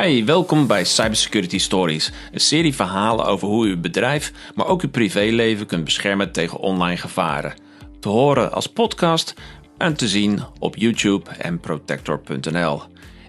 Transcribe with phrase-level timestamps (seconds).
[0.00, 4.82] Hi, welkom bij Cybersecurity Stories, een serie verhalen over hoe u uw bedrijf, maar ook
[4.82, 7.54] uw privéleven kunt beschermen tegen online gevaren.
[8.00, 9.34] Te horen als podcast
[9.78, 12.82] en te zien op YouTube en protector.nl.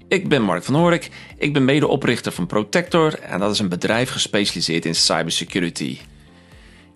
[0.07, 4.09] Ik ben Mark van Horik, ik ben medeoprichter van Protector en dat is een bedrijf
[4.09, 5.97] gespecialiseerd in cybersecurity.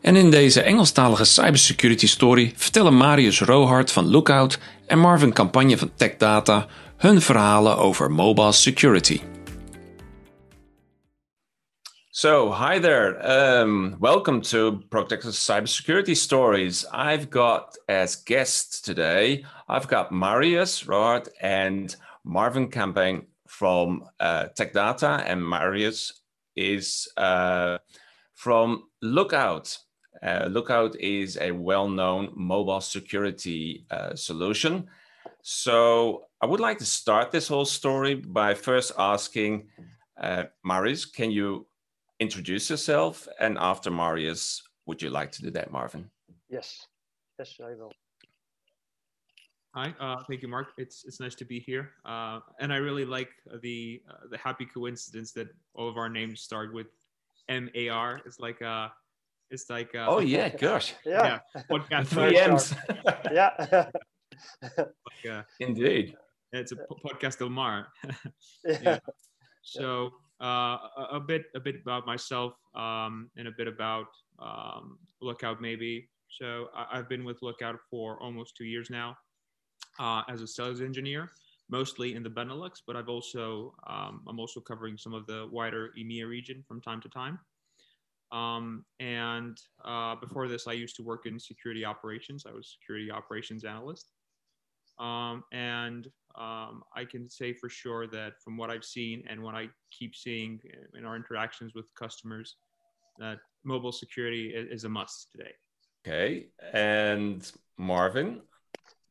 [0.01, 5.91] En in deze Engelstalige cybersecurity story vertellen Marius Rohart van Lookout en Marvin Campagne van
[5.95, 9.19] TechData hun verhalen over mobile security.
[12.19, 13.21] So, hi there.
[13.23, 16.83] Um, welcome to Protector Cybersecurity Stories.
[16.91, 25.25] I've got as guests today, I've got Marius Rohart and Marvin Campagne from uh, TechData,
[25.27, 26.23] and Marius
[26.55, 27.77] is uh,
[28.33, 29.77] from Lookout.
[30.23, 34.87] Uh, Lookout is a well-known mobile security uh, solution.
[35.43, 39.67] So I would like to start this whole story by first asking
[40.19, 41.67] uh, Marius, can you
[42.19, 43.27] introduce yourself?
[43.39, 46.09] And after Marius, would you like to do that, Marvin?
[46.49, 46.87] Yes,
[47.37, 47.91] yes, I will.
[49.75, 50.69] Hi, uh, thank you, Mark.
[50.77, 53.29] It's it's nice to be here, uh, and I really like
[53.61, 56.87] the uh, the happy coincidence that all of our names start with
[57.47, 58.19] M A R.
[58.25, 58.87] It's like uh
[59.51, 62.73] it's like uh, oh yeah, gosh, yeah, yeah podcast three M's.
[63.31, 63.89] yeah,
[64.77, 66.15] like, uh, indeed.
[66.53, 67.87] It's a podcast Del Mar.
[68.65, 68.79] yeah.
[68.81, 68.99] yeah.
[69.61, 70.77] So uh,
[71.11, 74.07] a, bit a bit about myself um, and a bit about
[74.39, 76.09] um, Lookout maybe.
[76.29, 79.17] So I, I've been with Lookout for almost two years now
[79.99, 81.31] uh, as a sales engineer,
[81.69, 85.91] mostly in the Benelux, but I've also um, I'm also covering some of the wider
[85.97, 87.39] EMEA region from time to time.
[88.31, 92.45] Um, and uh, before this, I used to work in security operations.
[92.45, 94.09] I was security operations analyst.
[94.99, 96.07] Um, and
[96.37, 100.15] um, I can say for sure that from what I've seen and what I keep
[100.15, 100.59] seeing
[100.97, 102.55] in our interactions with customers,
[103.17, 105.51] that mobile security is, is a must today.
[106.05, 106.47] Okay.
[106.73, 108.41] And Marvin,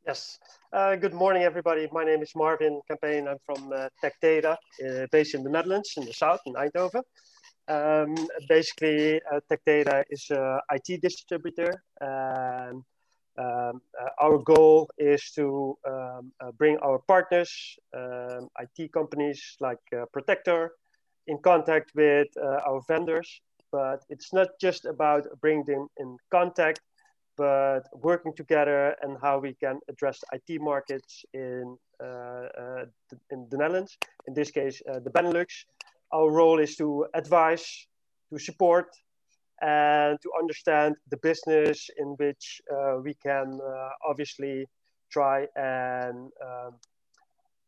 [0.06, 0.38] Yes.
[0.72, 1.88] Uh, good morning, everybody.
[1.90, 3.26] My name is Marvin Campagne.
[3.26, 4.56] I'm from uh, Tech Data,
[4.86, 7.02] uh, based in the Netherlands, in the south, in Eindhoven.
[7.66, 8.14] Um,
[8.48, 11.82] basically, uh, Tech Data is an IT distributor.
[12.00, 12.84] And
[13.38, 19.78] um, uh, our goal is to um, uh, bring our partners, um, IT companies like
[20.12, 20.72] Protector,
[21.26, 23.40] in contact with our vendors.
[23.72, 26.80] But it's not just about bringing them in contact,
[27.36, 32.84] but working together and how we can address IT markets in, uh, uh,
[33.30, 35.64] in the Netherlands, in this case, uh, the Benelux.
[36.12, 37.86] Our role is to advise,
[38.32, 38.88] to support,
[39.60, 44.66] and to understand the business in which uh, we can uh, obviously
[45.10, 46.74] try and um,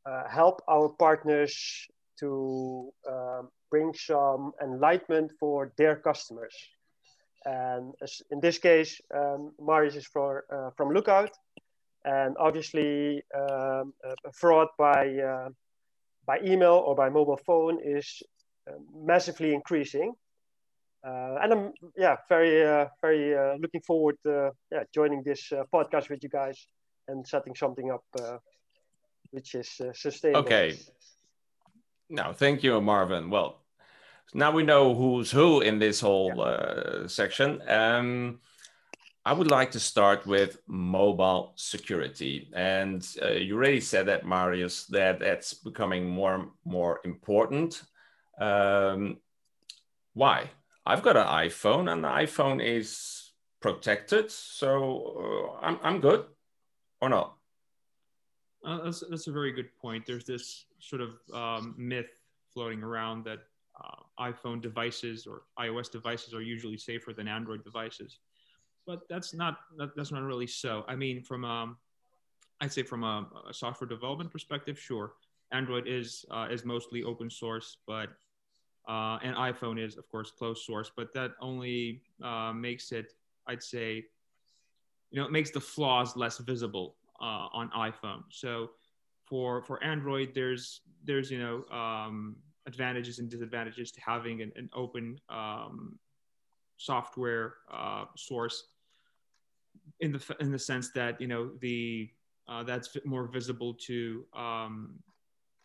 [0.05, 1.55] uh, help our partners
[2.19, 6.55] to um, bring some enlightenment for their customers.
[7.45, 7.95] And
[8.31, 11.31] in this case, um, Marius is for, uh, from Lookout,
[12.05, 13.93] and obviously um,
[14.33, 15.49] fraud by uh,
[16.27, 18.23] by email or by mobile phone is
[18.95, 20.13] massively increasing.
[21.05, 26.11] Uh, and I'm yeah very uh, very uh, looking forward to yeah joining this podcast
[26.11, 26.67] with you guys
[27.07, 28.43] and setting something up
[29.31, 30.41] which is sustainable.
[30.41, 30.79] Okay.
[32.09, 33.29] Now, thank you, Marvin.
[33.29, 33.61] Well,
[34.33, 36.43] now we know who's who in this whole yeah.
[36.43, 37.61] uh, section.
[37.69, 38.41] Um,
[39.25, 42.51] I would like to start with mobile security.
[42.55, 47.83] And uh, you already said that, Marius, that that's becoming more and more important.
[48.41, 49.19] Um,
[50.15, 50.51] why?
[50.89, 56.25] I've got an iPhone, and the iPhone is protected, so uh, I'm I'm good,
[57.03, 57.37] or not?
[58.65, 60.07] Uh, that's that's a very good point.
[60.07, 62.23] There's this sort of um, myth
[62.55, 63.41] floating around that
[63.85, 64.01] uh,
[64.33, 68.21] iPhone devices or iOS devices are usually safer than Android devices,
[68.87, 70.87] but that's not that, that's not really so.
[70.89, 71.77] I mean, from um,
[72.63, 75.13] I'd say from a, a, software development perspective, sure,
[75.53, 78.09] Android is uh, is mostly open source, but
[78.89, 83.13] uh, and iPhone is of course closed source, but that only uh, makes it,
[83.47, 84.07] I'd say,
[85.11, 88.23] you know, it makes the flaws less visible uh, on iPhone.
[88.31, 88.71] So
[89.27, 92.37] for for Android, there's there's you know um,
[92.67, 95.99] advantages and disadvantages to having an, an open um,
[96.79, 98.69] software uh, source
[100.01, 102.09] in the in the sense that you know the
[102.49, 104.95] uh, that's more visible to um,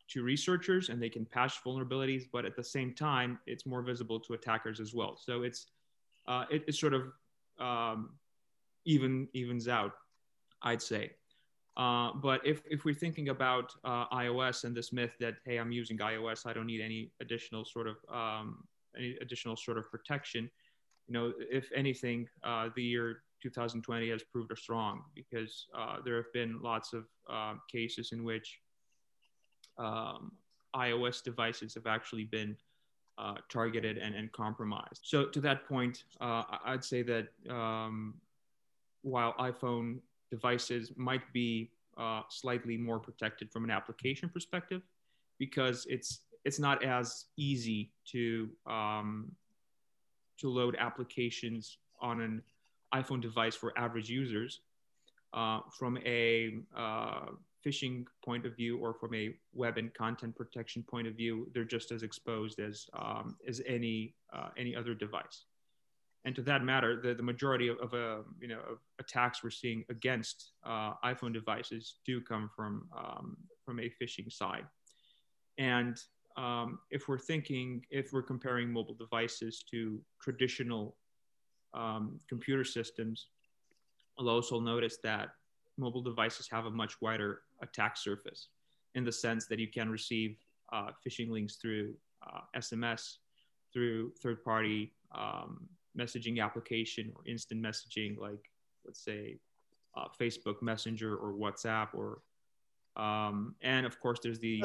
[0.10, 4.20] to researchers and they can patch vulnerabilities but at the same time it's more visible
[4.20, 5.68] to attackers as well so it's
[6.28, 7.12] uh, it, it, sort of
[7.60, 8.12] um,
[8.86, 9.94] even evens out
[10.64, 11.12] i'd say
[11.76, 15.72] Uh, but if, if we're thinking about uh, iOS and this myth that hey, I'm
[15.72, 18.64] using iOS, I don't need any additional sort of um,
[18.96, 20.50] any additional sort of protection.
[21.08, 26.16] You know, if anything, uh, the year 2020 has proved us wrong because uh, there
[26.16, 28.60] have been lots of uh, cases in which
[29.78, 30.31] um,
[30.75, 32.56] iOS devices have actually been
[33.18, 35.02] uh, targeted and, and compromised.
[35.04, 38.16] So to that point, I'd say that um,
[39.04, 40.00] while iPhone
[40.31, 44.81] devices might be uh, slightly more protected from an application perspective
[45.38, 49.31] because it's it's not as easy to um,
[50.40, 52.42] to load applications on an
[52.94, 54.62] iPhone device for average users.
[55.34, 57.25] Uh, from a uh,
[57.65, 61.63] phishing point of view or from a web and content protection point of view, they're
[61.63, 65.45] just as exposed as um, as any uh, any other device
[66.25, 69.50] and to that matter, the, the majority of, of uh, you know of attacks we're
[69.50, 74.65] seeing against uh, iPhone devices do come from um, from a phishing side.
[75.57, 76.00] And
[76.38, 80.95] um, if we're thinking, if we're comparing mobile devices to traditional
[81.74, 83.27] um, computer systems,
[84.18, 85.30] we'll also notice that
[85.77, 88.50] mobile devices have a much wider attack surface
[88.95, 90.38] in the sense that you can receive
[90.71, 91.94] uh, phishing links through
[92.56, 93.19] SMS, uh,
[93.74, 95.68] through third-party um,
[95.98, 98.50] messaging application or instant messaging, like
[98.86, 99.38] let's say
[99.95, 102.21] uh, Facebook Messenger or WhatsApp, or
[102.95, 104.63] um, and of course there's the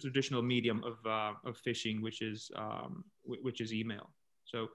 [0.00, 4.10] traditional medium of uh, of phishing, which is um, which is email.
[4.44, 4.68] So,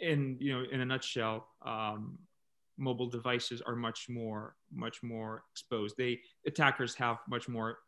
[0.00, 2.18] in you know, in a nutshell, um,
[2.78, 5.96] mobile devices are much more much more exposed.
[5.96, 7.78] They attackers have much more,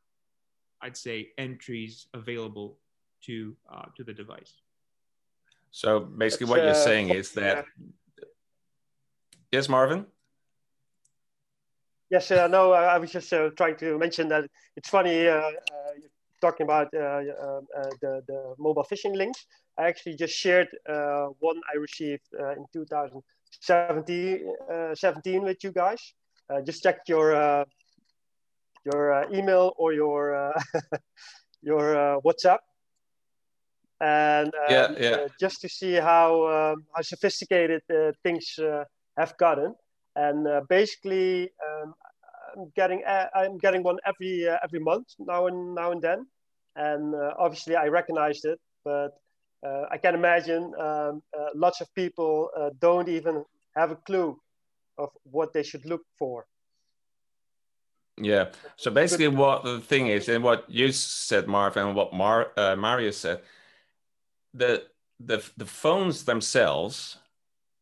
[0.82, 2.78] I'd say, entries available
[3.26, 4.54] to uh, to the device.
[5.70, 7.66] So basically, what you're uh, saying is that.
[8.19, 8.25] Yeah.
[9.52, 10.06] Yes, Marvin.
[12.10, 14.44] Yes, uh, no, I was just uh, trying to mention that
[14.76, 15.50] it's funny uh, uh
[16.40, 17.66] talking about uh, um,
[18.02, 19.46] the, the mobile phishing links.
[19.78, 20.69] I actually just shared
[21.40, 22.26] one I received
[22.56, 23.22] in 2017
[23.62, 26.14] 17 with you guys.
[26.64, 27.64] just check your
[28.84, 30.54] your email or your
[31.62, 32.58] your WhatsApp
[34.00, 35.10] and um, yeah, yeah.
[35.10, 38.84] Uh, just to see how um, how sophisticated uh, things uh,
[39.16, 39.74] have gotten.
[40.16, 41.94] And uh, basically, um,
[42.56, 46.26] I'm getting uh, I'm getting one every uh, every month now and now and then,
[46.76, 49.12] and obviously I recognized it, but
[49.90, 51.22] I can imagine um,
[51.55, 52.50] lots of people
[52.81, 53.44] don't even
[53.76, 54.38] have a clue
[54.99, 56.46] of what they should look for.
[58.16, 58.50] Yeah.
[58.76, 62.76] So basically, what the thing is, and what you said, Marv, and what Mar uh,
[62.76, 63.40] Mario said,
[64.52, 64.84] the
[65.19, 67.19] the the phones themselves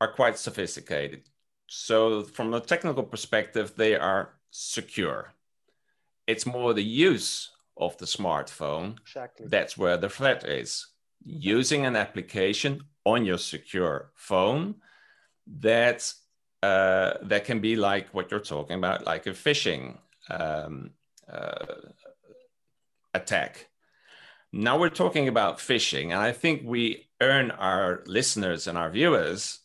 [0.01, 1.29] are quite sophisticated.
[1.67, 5.33] So from a technical perspective, they are secure.
[6.27, 8.99] It's more the use of the smartphone.
[9.01, 9.47] Exactly.
[9.49, 10.87] That's where the threat is.
[11.25, 14.77] Using an application on your secure phone
[15.61, 16.13] that
[16.63, 19.99] uh, that can be like what you're talking about, like a phishing
[20.31, 20.91] um,
[21.31, 21.65] uh,
[23.15, 23.67] attack.
[24.53, 29.61] Now we're talking about phishing, and I think we earn our listeners and our viewers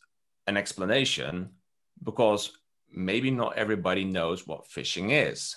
[0.46, 1.50] an explanation
[2.02, 2.52] because
[2.90, 5.56] maybe not everybody knows what phishing is.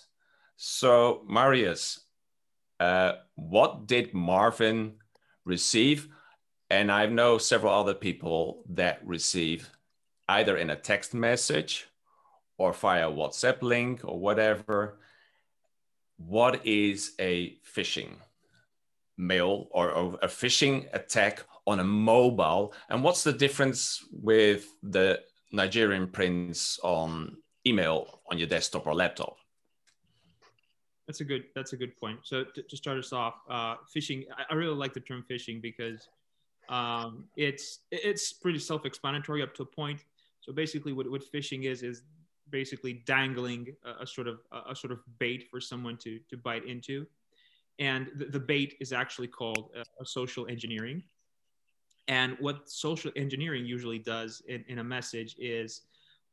[0.57, 2.01] So, Marius,
[2.80, 4.95] uh, what did Marvin
[5.46, 6.08] receive?
[6.69, 9.69] And I know several other people that receive
[10.30, 11.88] either in a text message
[12.57, 15.00] or via WhatsApp link or whatever.
[16.18, 18.16] What is a phishing?
[19.21, 22.74] mail or, a phishing attack on a mobile?
[22.90, 25.21] And what's the difference with the
[25.52, 29.38] Nigerian prince on email on your desktop or laptop?
[31.11, 31.44] That's a good.
[31.56, 32.19] That's a good point.
[32.23, 34.23] So to, to start us off, uh, phishing.
[34.37, 36.07] I, I, really like the term phishing because
[36.69, 40.06] um, it's it's pretty self-explanatory up to a point.
[40.39, 42.03] So basically, what, what phishing is is
[42.49, 46.37] basically dangling a, a sort of a, a sort of bait for someone to to
[46.37, 47.06] bite into
[47.80, 51.03] and the, the bait is actually called uh, social engineering
[52.07, 55.81] and what social engineering usually does in, in a message is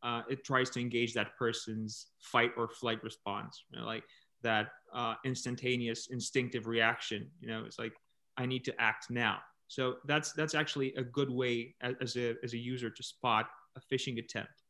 [0.05, 4.05] uh, it tries to engage that person's fight or flight response you know, like
[4.43, 7.93] that uh, instantaneous instinctive reaction you know it's like
[8.39, 9.39] i need to act now.
[9.67, 13.81] So that's that's actually a good way as, a, as a user to spot a
[13.95, 14.63] phishing attempt.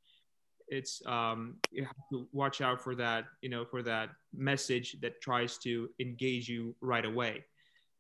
[0.67, 5.21] It's um, you have to watch out for that you know for that message that
[5.21, 7.45] tries to engage you right away.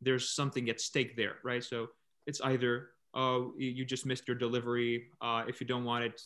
[0.00, 1.62] There's something at stake there right?
[1.62, 1.88] So
[2.26, 6.20] it's either oh you just missed your delivery uh, if you don't want it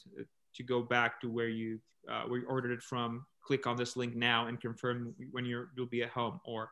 [0.57, 1.79] to go back to where you
[2.11, 5.71] uh, where you ordered it from click on this link now and confirm when you're
[5.77, 6.71] you'll be at home or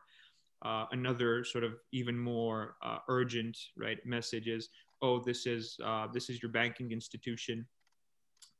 [0.63, 4.69] uh, another sort of even more uh, urgent right message is
[5.01, 7.65] oh this is uh, this is your banking institution.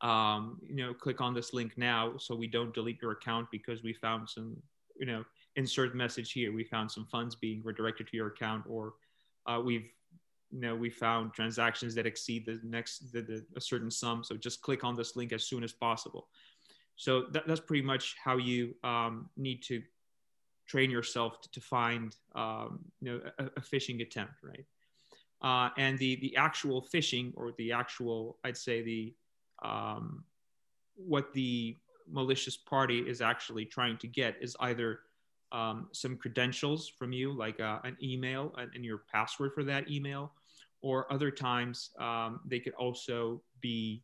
[0.01, 3.83] Um, you know click on this link now so we don't delete your account because
[3.83, 4.57] we found some
[4.99, 5.23] you know
[5.55, 6.53] insert message here.
[6.53, 8.93] We found some funds being redirected to your account or
[9.45, 9.89] uh, we've
[10.51, 14.23] you know we found transactions that exceed the next the, the, a certain sum.
[14.23, 16.27] So just click on this link as soon as possible
[17.01, 19.81] so that, that's pretty much how you um, need to
[20.67, 24.65] train yourself to, to find um, you know a, a, phishing attempt right?
[25.41, 29.13] Uh, and the the actual phishing or the actual i'd say the
[29.63, 30.23] um,
[30.95, 31.75] what the
[32.07, 34.99] malicious party is actually trying to get is either
[35.51, 39.91] um, some credentials from you, like uh, an email and, and, your password for that
[39.91, 40.31] email,
[40.81, 44.01] or other times um, they could also be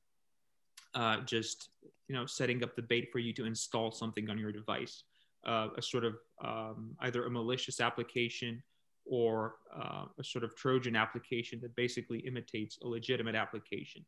[0.93, 1.69] uh, just
[2.07, 5.03] you know setting up the bait for you to install something on your device,
[5.45, 8.61] uh, a sort of um, either a malicious application
[9.05, 14.05] or uh, a sort of Trojan application that basically imitates a legitimate application.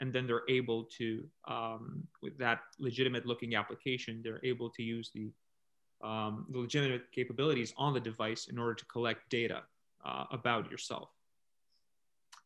[0.00, 5.10] And then they're able to um, with that legitimate looking application they're able to use
[5.14, 5.32] the
[6.06, 9.62] um, the legitimate capabilities on the device in order to collect data
[10.04, 11.10] uh, about yourself.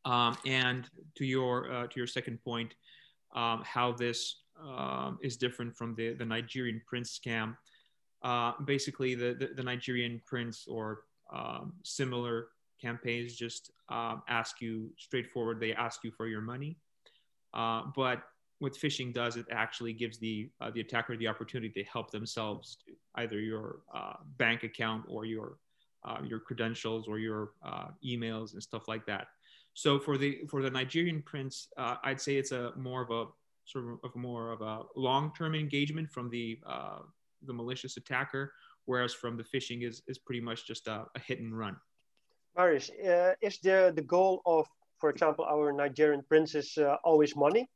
[0.05, 2.75] Um, and to your uh, to your second point
[3.35, 7.57] um, how this um, is different from the, the Nigerian prince scam.
[8.23, 11.03] Uh, basically the, the, the, Nigerian prince or
[11.33, 12.49] um, similar
[12.81, 15.61] campaigns just ask you straightforward.
[15.61, 16.79] They ask you for your money.
[17.55, 18.23] Uh, but
[18.59, 22.77] what phishing does, it actually gives the uh, the attacker the opportunity to help themselves
[22.87, 25.59] to either your uh, bank account or your
[26.05, 29.29] uh, your credentials or your uh, emails and stuff like that.
[29.77, 33.31] So for the for the Nigerian prince, uh, I'd say it's a more of a
[33.67, 36.59] sort of, of more of a long term engagement from the
[37.47, 38.53] the malicious attacker,
[38.87, 41.77] whereas from the phishing is is pretty much just a, a hit and run.
[42.57, 42.91] Marius,
[43.43, 44.67] is the the goal of
[44.99, 47.69] for example, our Nigerian princes uh, always money?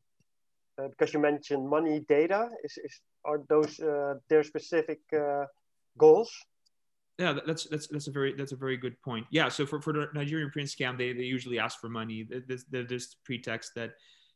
[0.78, 5.45] Uh, because you mentioned money data, is, is are those uh, their specific uh,
[5.99, 6.33] goals?
[7.20, 9.26] Yeah, that's that's that's a very that's a very good point.
[9.30, 12.26] Yeah, so for, for the Nigerian prince scam, they, they usually ask for money.
[12.46, 13.92] There's, there's pretext that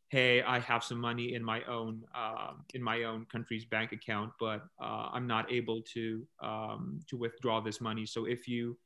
[0.09, 4.31] hey i have some money in my own um, in my own country's bank account
[4.39, 8.77] but uh, i'm not able to um, to withdraw this money so if you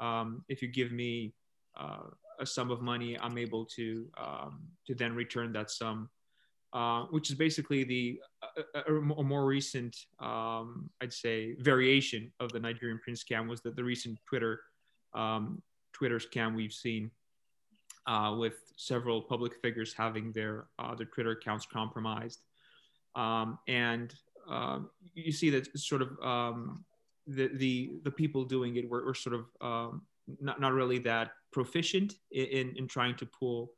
[0.00, 1.34] um, if you give me
[1.78, 2.04] uh,
[2.40, 6.08] a sum of money, I'm able to um, to then return that sum,
[6.74, 8.20] uh, which is basically the
[8.74, 13.60] a, a, a more recent, um, I'd say, variation of the Nigerian prince scam was
[13.62, 14.60] that the recent Twitter
[15.14, 15.62] um,
[15.92, 17.12] Twitter scam we've seen
[18.08, 22.40] uh, with several public figures having their uh, their Twitter accounts compromised,
[23.14, 24.12] um, and
[25.14, 26.84] you see that sort of um,
[27.28, 30.02] the the the people doing it were, were sort of um,
[30.40, 33.70] not, not really that proficient in, in trying to pull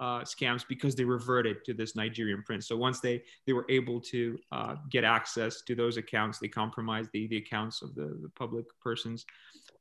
[0.00, 2.66] uh, scams because they reverted to this Nigerian prince.
[2.66, 7.10] So once they they were able to uh, get access to those accounts, they compromised
[7.12, 9.26] the, the accounts of the, the public persons.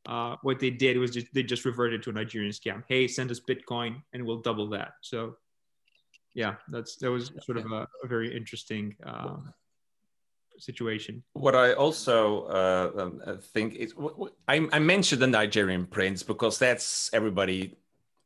[0.06, 2.84] Uh, what they did was just, they just reverted to a Nigerian scam.
[2.88, 4.94] Hey, send us Bitcoin and we'll double that.
[5.02, 5.36] So
[6.34, 9.54] yeah, that's that was sort of a, a very interesting um,
[10.58, 11.24] situation.
[11.34, 13.94] What I also uh, um, uh, think is,
[14.48, 17.78] I, I, mentioned the Nigerian prince because that's everybody,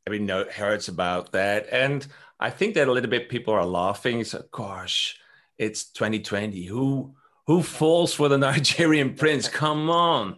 [0.05, 2.05] everybody know, hears about that, and
[2.39, 4.23] I think that a little bit people are laughing.
[4.23, 5.17] So, gosh,
[5.57, 6.65] it's 2020.
[6.65, 7.15] Who
[7.47, 9.47] who falls for the Nigerian prince?
[9.47, 10.37] Come on.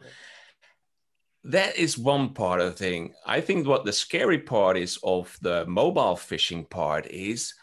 [1.44, 3.14] That is one part of the thing.
[3.26, 7.54] I think what the scary part is of the mobile phishing part is,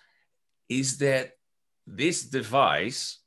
[0.69, 1.33] is that
[1.87, 3.19] this device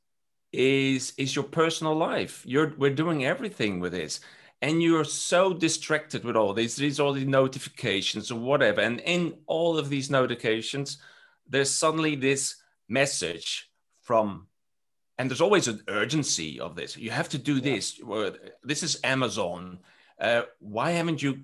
[0.52, 2.42] is is your personal life.
[2.46, 4.20] You're we're doing everything with this.
[4.62, 8.80] And you're so distracted with all these, these all the notifications or whatever.
[8.80, 10.98] And in all of these notifications,
[11.48, 12.56] there's suddenly this
[12.88, 13.70] message
[14.02, 14.46] from
[15.18, 16.96] and there's always an urgency of this.
[16.96, 17.98] You have to do this.
[18.62, 19.78] This is Amazon.
[20.20, 21.40] Uh, why haven't you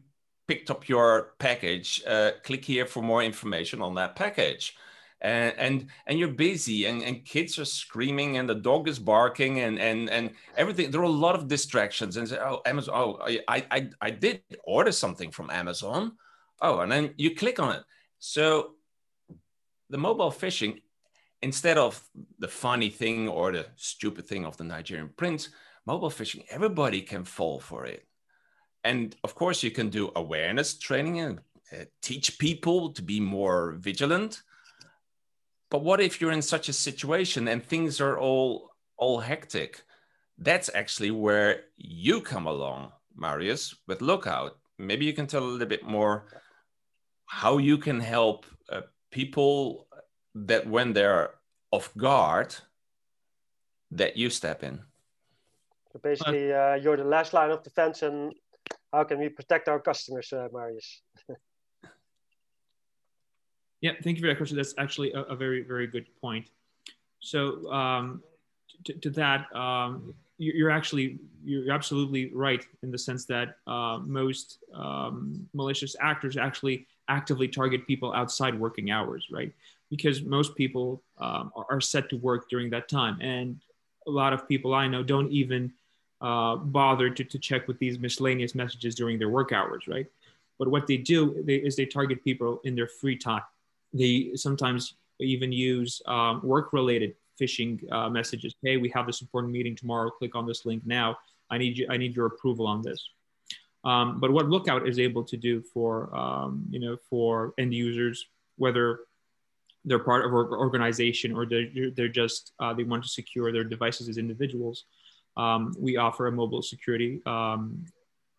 [0.47, 2.02] picked up your package?
[2.07, 4.76] Uh, click here for more information on that package
[5.23, 9.61] and and, and you're busy and, and kids are screaming and the dog is barking
[9.61, 10.91] and and and everything.
[10.91, 14.43] There are a lot of distractions and say oh amazon oh i i i did
[14.64, 16.12] order something from amazon.
[16.61, 17.85] Oh and then you click on it.
[18.19, 18.75] So
[19.91, 20.83] the mobile phishing
[21.41, 22.02] instead of
[22.38, 25.50] the funny thing or the stupid thing of the nigerian prince
[25.87, 28.05] mobile phishing everybody can fall for it.
[28.83, 31.38] And of course you can do awareness training and
[31.73, 34.43] uh, teach people to be more vigilant
[35.73, 39.83] but what if you're in such a situation and things are all all hectic?
[40.43, 44.59] that's actually where you come along, Marius, with Lookout.
[44.79, 46.26] Maybe you can tell a little bit more
[47.26, 49.87] how you can help uh, people
[50.35, 51.31] that when they're
[51.71, 52.55] off guard,
[53.91, 54.81] that you step in.
[55.93, 58.33] So basically, uh, you're the last line of defense, and
[58.93, 61.02] how can we protect our customers, uh, Marius?
[63.83, 64.57] Yeah, thank you for that question.
[64.57, 66.47] That's actually a, a very, very good point.
[67.21, 68.23] So, um,
[68.85, 74.59] to, to, that, um, you're actually you're absolutely right in the sense that uh, most
[74.75, 79.53] um, malicious actors actually actively target people outside working hours, right?
[79.91, 83.61] Because most people um, are set to work during that time, and
[84.07, 85.73] a lot of people I know don't even
[86.21, 90.07] uh, bother to, to check with these miscellaneous messages during their work hours, right?
[90.59, 93.43] But what they do they, is they target people in their free time.
[93.92, 98.54] They sometimes even use um, work-related phishing uh, messages.
[98.62, 100.11] Hey, we have this important meeting tomorrow.
[100.11, 101.18] Click on this link now.
[101.50, 101.87] I need you.
[101.90, 103.08] I need your approval on this.
[103.84, 108.26] Um, but what Lookout is able to do for um, you know for end users,
[108.56, 109.00] whether
[109.84, 113.64] they're part of an organization or they're, they're just uh, they want to secure their
[113.64, 114.84] devices as individuals,
[115.37, 117.84] um, we offer a mobile security um,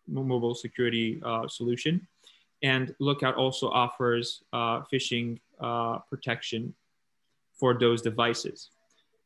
[0.06, 2.06] mobile security uh, solution,
[2.64, 6.74] and Lookout also offers uh, phishing uh, protection
[7.52, 8.70] for those devices.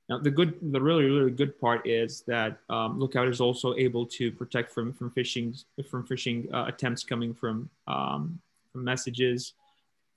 [0.09, 4.05] Now, the good, the really, really good part is that um, Lookout is also able
[4.19, 5.55] to protect from from phishing
[5.89, 8.41] from phishing uh, attempts coming from um,
[8.73, 9.55] from messages,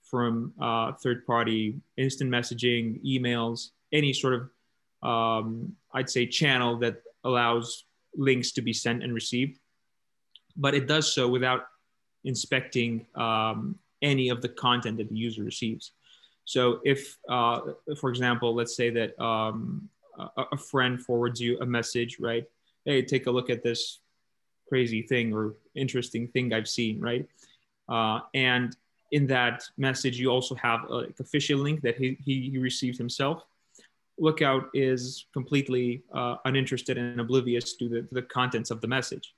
[0.01, 4.43] from uh, third-party instant messaging, emails, any sort of
[5.03, 7.85] um, I'd say channel that allows
[8.15, 9.59] links to be sent and received,
[10.55, 11.61] but it does so without
[12.23, 15.91] inspecting um, any of the content that the user receives.
[16.45, 17.61] So if, uh,
[17.99, 22.45] for example, let's say that um, a, a, friend forwards you a message, right?
[22.85, 23.99] Hey, take a look at this
[24.67, 27.27] crazy thing or interesting thing I've seen, right?
[27.87, 28.75] Uh, and
[29.11, 32.57] in that message, you also have a, like a phishing link that he, he, he
[32.57, 33.43] received himself.
[34.17, 39.35] Lookout is completely uh, uninterested and oblivious to the, to the contents of the message.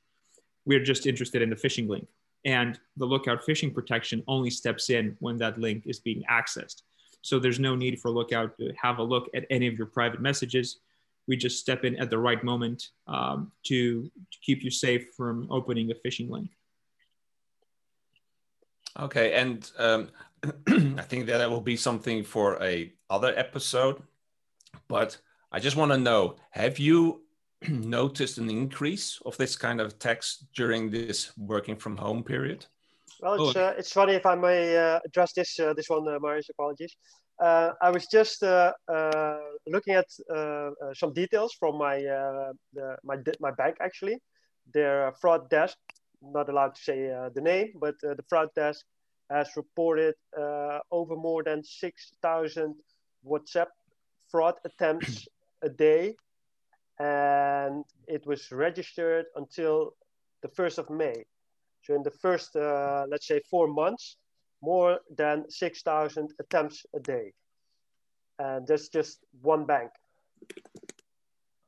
[0.65, 2.07] We're just interested in the phishing link.
[2.45, 6.81] And the Lookout phishing protection only steps in when that link is being accessed.
[7.21, 10.21] So there's no need for Lookout to have a look at any of your private
[10.21, 10.79] messages.
[11.25, 15.47] We just step in at the right moment um, to, to keep you safe from
[15.49, 16.49] opening a phishing link.
[18.99, 20.09] Okay, and um,
[20.67, 24.03] I think that will be something for a other episode.
[24.87, 25.17] But
[25.51, 27.22] I just want to know: Have you
[27.69, 32.65] noticed an increase of this kind of text during this working from home period?
[33.21, 33.67] Well, it's, oh.
[33.67, 36.49] uh, it's funny if I may uh, address this uh, this one, uh, Marius.
[36.49, 36.95] Apologies.
[37.41, 40.07] Uh, I was just uh, uh, looking at
[40.93, 41.97] some details from my
[42.73, 44.17] the, my my bank actually.
[44.73, 45.77] Their fraud desk,
[46.21, 48.85] not allowed to say the name, but the fraud desk
[49.29, 50.15] has reported
[50.91, 52.75] over more than six thousand
[53.25, 53.71] WhatsApp
[54.29, 55.27] fraud attempts
[55.63, 56.15] a day,
[56.99, 59.95] and it was registered until
[60.41, 61.25] the first of May.
[61.83, 64.17] So in the first, uh, let's say, four months,
[64.61, 67.33] more than 6,000 attempts a day.
[68.39, 69.91] And that's just one bank.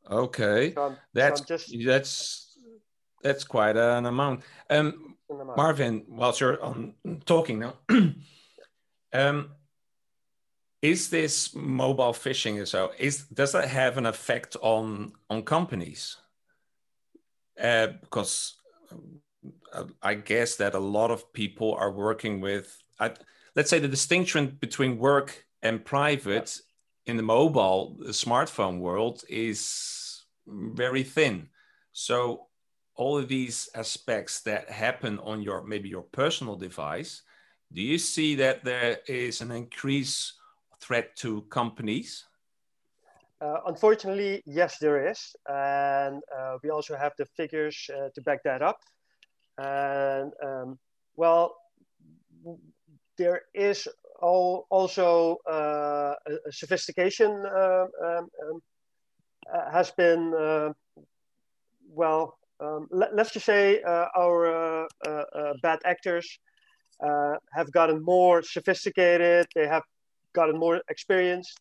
[0.10, 2.60] Okay, so that's so just, that's
[3.24, 4.44] that's quite an amount.
[4.70, 5.58] Um, an amount.
[5.58, 6.94] Marvin, whilst you're on
[7.26, 7.74] talking now,
[9.14, 9.52] um,
[10.92, 12.92] is this mobile phishing so?
[13.00, 16.18] Is does that have an effect on on companies?
[17.60, 18.56] Uh, because
[20.02, 22.68] I guess that a lot of people are working with,
[23.00, 23.12] I,
[23.56, 26.60] let's say, the distinction between work and private
[27.06, 31.50] in the mobile the smartphone world is very thin.
[31.94, 32.48] So
[32.96, 37.24] all of these aspects that happen on your maybe your personal device,
[37.74, 40.34] do you see that there is an increased
[40.86, 42.26] threat to companies?
[43.42, 45.36] Uh, unfortunately, yes, there is.
[45.48, 48.80] And uh, we also have the figures uh, to back that up.
[49.58, 50.80] And um,
[51.16, 51.56] well,
[53.18, 53.88] there is
[54.22, 58.62] all, also uh, a, sophistication um, um, um
[59.54, 60.74] uh, has been, uh,
[61.88, 64.88] well, um, let, us just say our
[65.62, 66.40] bad actors
[67.00, 69.84] have gotten more sophisticated, they have
[70.36, 71.60] gotten more experienced,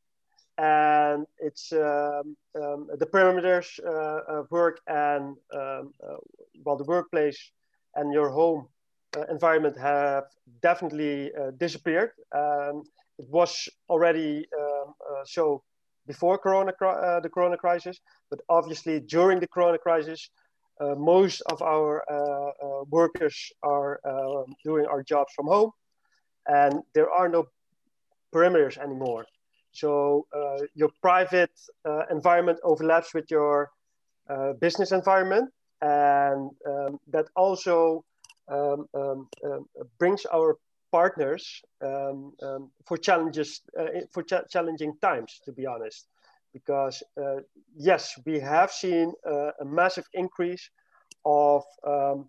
[0.58, 6.16] and it's um, um, the perimeters uh, work and um, uh,
[6.64, 7.40] well the workplace
[7.96, 8.68] and your home
[9.16, 10.24] uh, environment have
[10.62, 12.10] definitely uh, disappeared.
[12.34, 12.82] Um,
[13.18, 15.62] it was already um, uh, so
[16.06, 20.30] before corona, uh, the corona crisis, but obviously during the corona crisis,
[20.96, 22.04] most of our
[22.90, 25.70] workers are um, doing our jobs from home,
[26.46, 27.46] and there are no
[28.34, 29.24] perimeters anymore.
[29.72, 31.52] So uh, your private
[32.10, 33.70] environment overlaps with your
[34.60, 38.04] business environment, and um, that also
[38.48, 39.66] um, um, um
[39.98, 40.56] brings our
[40.92, 41.44] partners
[41.82, 46.06] um, um, for challenges uh, for ch- challenging times to be honest
[46.52, 47.40] because uh,
[47.76, 50.70] yes we have seen uh, a massive increase
[51.24, 52.24] of um, uh, uh,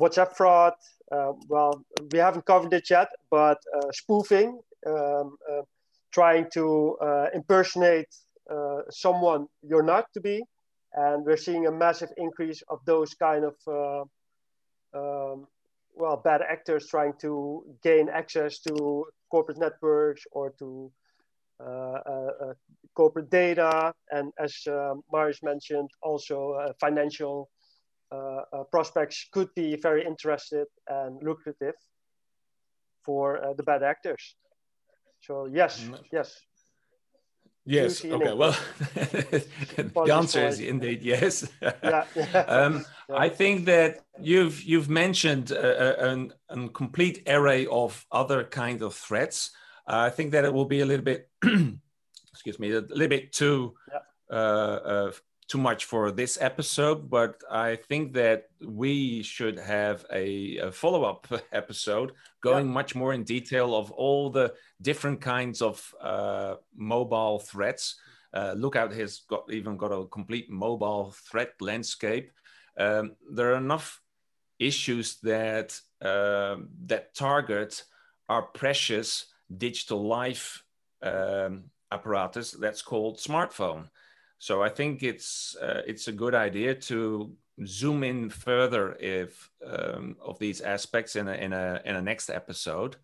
[0.00, 0.74] whatsapp fraud?
[1.10, 3.58] Uh, well we haven't covered it yet but
[3.92, 5.36] spoofing um,
[6.12, 6.96] trying to
[7.34, 8.14] impersonate
[8.90, 10.42] someone you're not to be
[10.94, 14.08] and we're seeing a massive increase of those kind of
[14.94, 15.46] um,
[15.94, 20.90] well bad actors trying to gain access to corporate networks or to
[21.60, 22.54] uh, uh, uh
[22.94, 27.57] corporate data and as um, Marius mentioned also uh, financial uh, uh,
[28.70, 31.74] prospects could be very interested and lucrative
[33.04, 34.36] for the bad actors
[35.20, 35.98] so yes mm.
[36.12, 36.40] yes
[37.68, 38.02] Yes.
[38.02, 38.32] Okay.
[38.32, 38.56] Well,
[38.96, 41.46] the answer is indeed yes.
[41.60, 42.06] yeah.
[42.48, 43.16] um, yeah.
[43.16, 48.94] I think that you've you've mentioned a, a, a, complete array of other kind of
[48.94, 49.50] threats.
[49.86, 51.28] Uh, I think that it will be a little bit,
[52.32, 53.98] excuse me, a little bit too yeah.
[54.34, 55.12] uh, uh,
[55.48, 57.10] too much for this episode.
[57.10, 62.72] But I think that we should have a, a follow up episode going yeah.
[62.72, 67.96] much more in detail of all the different kinds of uh, mobile threats.
[68.32, 72.30] Uh, Lookout has got even got a complete mobile threat landscape.
[72.78, 74.00] Um, there are enough
[74.58, 76.56] issues that uh,
[76.86, 77.82] that target
[78.28, 80.62] our precious digital life
[81.02, 83.88] um, apparatus that's called smartphone.
[84.38, 87.32] So I think it's uh, it's a good idea to
[87.66, 92.30] zoom in further if um, of these aspects in a in a in a next
[92.30, 92.96] episode.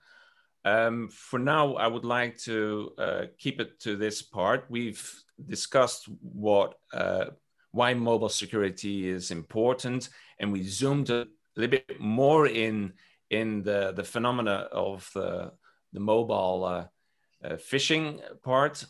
[0.64, 4.64] Um, for now, I would like to uh, keep it to this part.
[4.70, 5.05] We've
[5.47, 7.27] discussed what uh,
[7.73, 12.92] why mobile security is important, and we zoomed a little bit more in
[13.31, 15.53] in the the phenomena of the
[15.92, 18.85] the mobile uh, uh phishing part.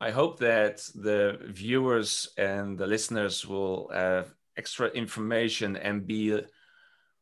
[0.00, 6.40] I hope that the viewers and the listeners will have extra information and be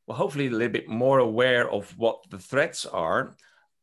[0.07, 3.35] well, hopefully a little bit more aware of what the threats are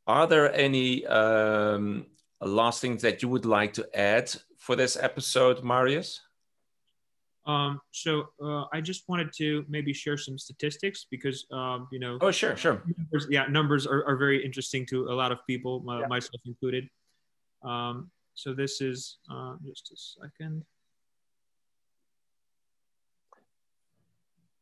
[0.09, 2.07] are there any um,
[2.41, 6.19] last things that you would like to add for this episode, Marius?
[7.45, 12.17] Um, so uh, I just wanted to maybe share some statistics because um, you know.
[12.21, 12.81] Oh sure, sure.
[12.97, 16.07] Numbers, yeah, numbers are, are very interesting to a lot of people, yeah.
[16.07, 16.89] myself included.
[17.63, 20.63] Um, so this is uh, just a second.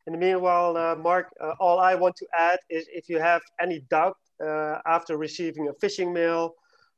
[0.08, 3.42] In the meanwhile, uh, Mark, uh, all I want to add is if you have
[3.62, 6.56] any doubt uh, after receiving a phishing mail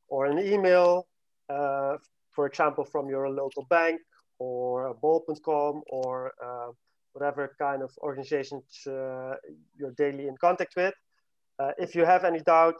[0.07, 1.07] or an email,
[1.49, 1.97] uh,
[2.31, 3.99] for example, from your local bank
[4.37, 6.71] or bol.com or uh,
[7.11, 10.93] whatever kind of organizations you're daily in contact with.
[11.77, 12.75] if you have any doubt,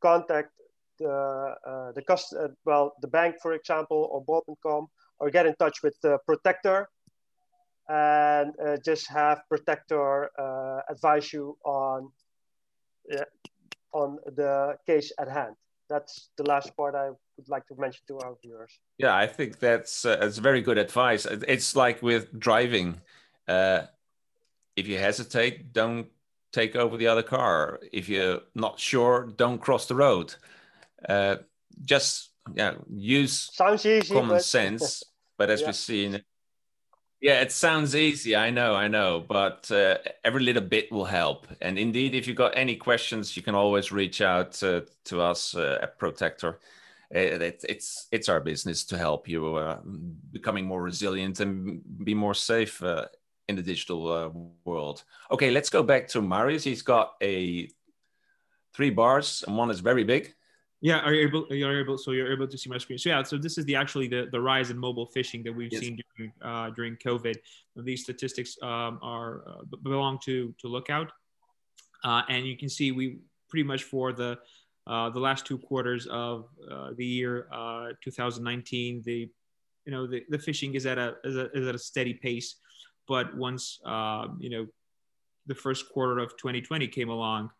[0.00, 0.50] contact
[0.98, 4.86] the, uh, the cost, uh, well, the bank, for example, or bol.com,
[5.18, 6.88] or get in touch with the protector
[7.88, 10.28] and uh, just have protector
[10.90, 12.10] advise you on
[13.92, 15.54] on the case at hand.
[15.88, 18.72] That's the last part I would like to mention to our viewers.
[18.98, 21.26] Yeah, I think that's uh, that's very good advice.
[21.26, 23.00] It's like with driving.
[23.46, 23.82] Uh,
[24.74, 26.08] if you hesitate, don't
[26.52, 27.80] take over the other car.
[27.92, 30.34] If you're not sure, don't cross the road.
[31.08, 31.36] Uh,
[31.84, 34.44] just yeah, use Sounds easy, common but...
[34.56, 35.02] sense.
[35.38, 35.66] But as yeah.
[35.66, 36.22] we've seen,
[37.20, 38.36] yeah, it sounds easy.
[38.36, 41.46] I know, I know, but uh, every little bit will help.
[41.60, 45.54] And indeed, if you've got any questions, you can always reach out uh, to us
[45.54, 46.60] uh, at Protector.
[47.10, 49.78] It, it, it's it's our business to help you uh,
[50.32, 53.06] becoming more resilient and be more safe uh,
[53.48, 54.30] in the digital uh,
[54.64, 55.04] world.
[55.30, 56.64] Okay, let's go back to Marius.
[56.64, 57.70] He's got a
[58.74, 60.34] three bars, and one is very big.
[60.80, 61.46] Yeah, are you able?
[61.50, 61.96] You're able.
[61.96, 62.98] So you're able to see my screen.
[62.98, 65.72] So yeah, so this is the actually the, the rise in mobile phishing that we've
[65.72, 65.80] yes.
[65.80, 67.36] seen during uh, during COVID.
[67.76, 71.10] These statistics um, are uh, belong to to Lookout,
[72.04, 74.38] uh, and you can see we pretty much for the
[74.86, 79.28] uh, the last two quarters of uh, the year uh, 2019, the
[79.84, 82.56] you know the, the phishing is at a, is, a, is at a steady pace,
[83.08, 84.66] but once um, you know
[85.46, 87.50] the first quarter of 2020 came along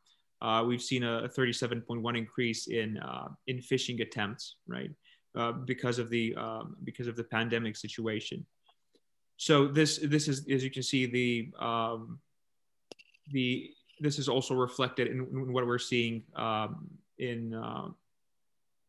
[0.43, 4.91] uh, we've seen a, 37.1 increase in uh, in phishing attempts, right?
[5.37, 8.45] uh, because of the um, because of the pandemic situation.
[9.37, 12.19] So this this is as you can see the um,
[13.31, 13.71] the
[14.01, 17.89] this is also reflected in, in what we're seeing um, in uh,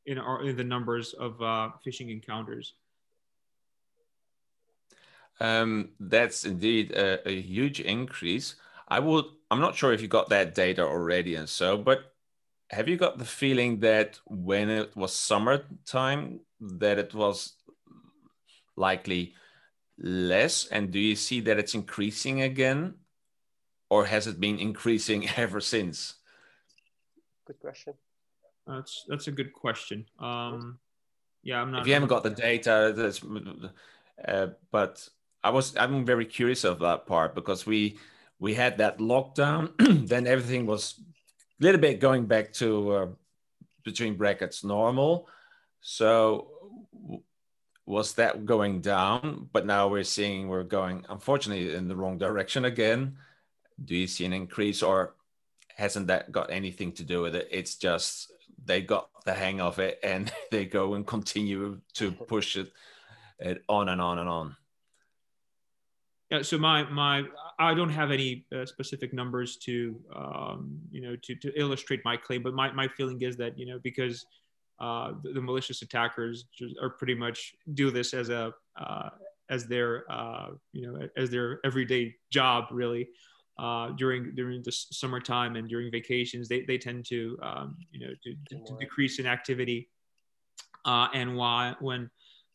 [0.05, 2.73] in, our, in the numbers of uh, phishing encounters.
[5.39, 8.55] Um, that's indeed a, a, huge increase.
[8.87, 9.25] I would.
[9.49, 12.13] I'm not sure if you got that data already, and so, but
[12.69, 17.53] have you got the feeling that when it was summertime, that it was
[18.75, 19.33] likely
[19.97, 22.95] less, and do you see that it's increasing again,
[23.89, 26.15] or has it been increasing ever since?
[27.45, 27.93] Good question.
[28.65, 30.05] That's that's a good question.
[30.19, 30.79] Um,
[31.43, 31.81] yeah, I'm not.
[31.81, 33.21] If you haven't got the data, that's,
[34.27, 35.07] uh, but
[35.43, 37.97] I was I'm very curious of that part because we
[38.39, 39.71] we had that lockdown,
[40.07, 40.99] then everything was
[41.59, 43.07] a little bit going back to uh,
[43.83, 45.27] between brackets normal.
[45.81, 46.49] So
[47.85, 49.49] was that going down?
[49.51, 53.17] But now we're seeing we're going unfortunately in the wrong direction again.
[53.83, 55.15] Do you see an increase or
[55.75, 57.47] hasn't that got anything to do with it?
[57.49, 58.31] It's just
[58.65, 62.71] they got the hang of it and they go and continue to push it,
[63.39, 64.55] it on and on and on.
[66.29, 67.23] Yeah, so my my
[67.59, 72.15] I don't have any uh, specific numbers to um, you know to, to illustrate my
[72.15, 74.25] claim, but my, my feeling is that you know because
[74.79, 76.45] uh, the, the, malicious attackers
[76.81, 79.09] are pretty much do this as a uh,
[79.49, 83.07] as their uh, you know as their everyday job really.
[83.59, 88.13] Uh, during during the summertime and during vacations they, they tend to um, you know
[88.23, 89.89] to, to, to, decrease in activity.
[90.85, 92.07] Uh, and why when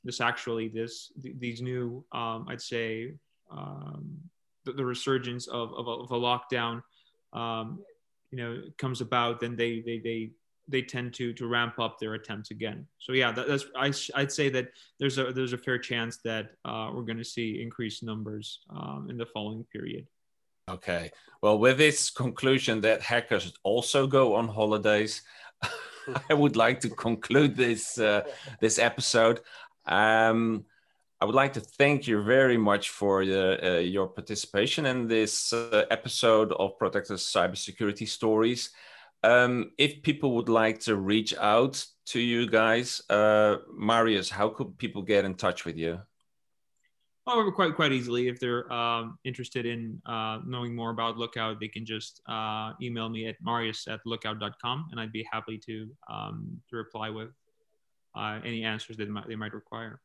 [0.05, 3.15] this actually this these new um, I'd say
[3.51, 4.17] um,
[4.65, 6.83] the, the, resurgence of, of, a, of a lockdown
[7.33, 7.81] um,
[8.31, 10.31] you know comes about then they they they
[10.69, 12.87] they tend to to ramp up their attempts again.
[12.99, 16.51] So yeah, that, that's I I'd say that there's a there's a fair chance that
[16.65, 20.07] uh, we're going to see increased numbers um, in the following period.
[20.71, 21.11] Okay.
[21.43, 25.23] Well, with this conclusion that hackers also go on holidays,
[26.31, 28.23] I would like to conclude this uh,
[28.61, 29.41] this episode.
[29.87, 30.65] Um,
[31.23, 35.85] I would like to thank you very much for uh, your participation in this uh,
[35.89, 38.71] episode of Protector's Cybersecurity Stories.
[39.23, 44.77] Um, if people would like to reach out to you guys, uh, Marius, how could
[44.79, 46.01] people get in touch with you?
[47.29, 48.27] Oh, quite quite easily.
[48.27, 53.09] If they're um, interested in uh, knowing more about Lookout, they can just uh, email
[53.09, 57.31] me at marius at lookout.com, and I'd be happy to um, to reply with
[58.17, 60.01] uh, any answers that might, they might require.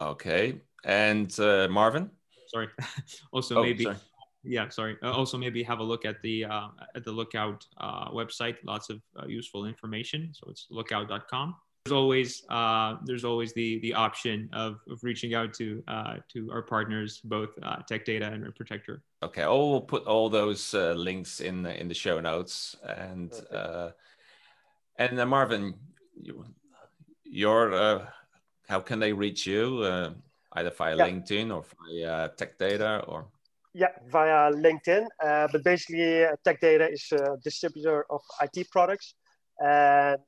[0.00, 2.10] Okay, and uh, Marvin.
[2.48, 2.68] Sorry.
[3.32, 3.84] also, oh, maybe.
[3.84, 3.96] Sorry.
[4.44, 4.96] Yeah, sorry.
[5.02, 8.56] Uh, also, maybe have a look at the uh, at the Lookout website.
[8.64, 10.30] Lots of useful information.
[10.32, 11.56] So it's lookout.com
[11.88, 16.50] there's always uh, there's always the the option of, of reaching out to uh, to
[16.52, 19.02] our partners, both uh, Tech Data and Protector.
[19.22, 22.76] Okay, I'll put all those uh, links in the, in the show notes.
[22.86, 23.90] And uh,
[24.96, 25.74] and uh, Marvin,
[26.20, 26.44] you,
[27.24, 28.06] your
[28.68, 30.12] how can they reach you?
[30.52, 31.06] either via yeah.
[31.06, 33.26] LinkedIn or via Tech Data or
[33.74, 35.06] yeah, via LinkedIn.
[35.52, 39.14] but basically, Tech Data is a distributor of IT products,
[39.60, 40.18] and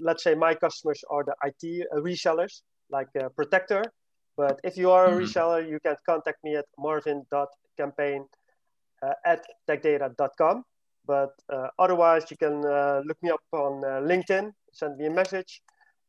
[0.00, 3.84] let's say my customers are the IT uh, resellers like uh, Protector.
[4.36, 5.24] But if you are a mm-hmm.
[5.24, 8.26] reseller, you can contact me at marvin.campagne
[9.02, 10.64] uh, at techdata.com.
[11.06, 15.10] But uh, otherwise, you can uh, look me up on uh, LinkedIn, send me a
[15.10, 15.62] message.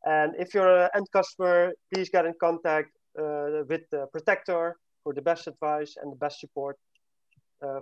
[0.05, 5.21] And if you're an end customer, please get in contact with the Protector for the
[5.21, 6.77] best advice and the best support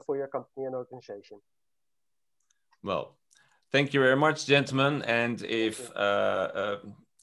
[0.06, 1.40] for your company and organization.
[2.84, 3.18] Well,
[3.74, 5.02] Thank you very much, gentlemen.
[5.02, 6.78] And if uh, uh,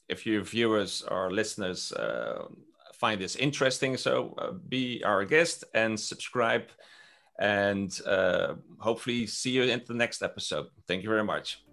[0.09, 2.47] if your viewers or listeners uh,
[2.93, 6.63] find this interesting, so uh, be our guest and subscribe,
[7.39, 10.67] and uh, hopefully see you in the next episode.
[10.89, 11.63] Thank you very much.